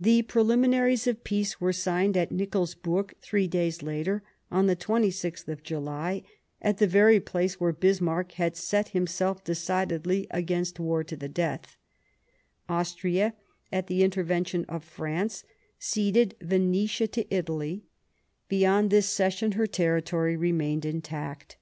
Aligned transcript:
The 0.00 0.22
preliminaries 0.22 1.06
of 1.06 1.22
peace 1.22 1.60
were 1.60 1.72
signed 1.72 2.16
at 2.16 2.32
Nikols 2.32 2.74
burg 2.74 3.14
three 3.22 3.46
days 3.46 3.84
later, 3.84 4.24
on 4.50 4.66
the 4.66 4.74
26th 4.74 5.46
of 5.46 5.62
July, 5.62 6.24
at 6.60 6.78
the 6.78 6.88
very 6.88 7.20
place 7.20 7.60
where 7.60 7.70
Bismarck 7.72 8.32
had 8.32 8.56
set 8.56 8.86
atNikofsburg 8.86 8.88
himself 8.90 9.44
decidedly 9.44 10.26
against 10.32 10.80
war 10.80 11.04
to 11.04 11.16
the 11.16 11.28
death, 11.28 11.76
Austria, 12.68 13.34
at 13.70 13.86
the 13.86 14.02
intervention 14.02 14.64
of 14.68 14.82
France, 14.82 15.44
ceded 15.78 16.34
Venetia 16.40 17.06
to 17.06 17.24
Italy; 17.32 17.84
beyond 18.48 18.90
this 18.90 19.06
94 19.06 19.06
Sadowa 19.06 19.16
cession 19.30 19.52
her 19.52 19.66
territory 19.68 20.36
remained 20.36 20.84
intact. 20.84 21.58